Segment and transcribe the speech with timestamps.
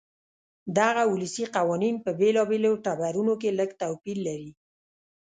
[0.77, 4.51] دغه ولسي قوانین په بېلابېلو ټبرونو کې لږ توپیر لري.